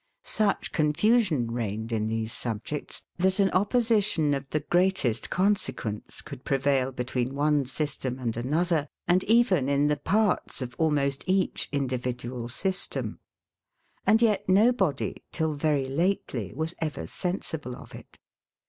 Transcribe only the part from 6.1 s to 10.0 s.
could prevail between one system and another, and even in the